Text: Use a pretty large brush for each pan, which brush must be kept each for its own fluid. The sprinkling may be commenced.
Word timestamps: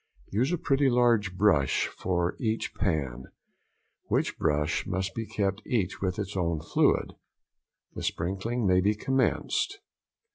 Use 0.31 0.51
a 0.51 0.57
pretty 0.57 0.89
large 0.89 1.37
brush 1.37 1.85
for 1.85 2.35
each 2.39 2.73
pan, 2.73 3.25
which 4.05 4.35
brush 4.39 4.87
must 4.87 5.13
be 5.13 5.27
kept 5.27 5.61
each 5.67 5.93
for 5.93 6.07
its 6.07 6.35
own 6.35 6.59
fluid. 6.59 7.13
The 7.93 8.01
sprinkling 8.01 8.65
may 8.65 8.81
be 8.81 8.95
commenced. 8.95 9.79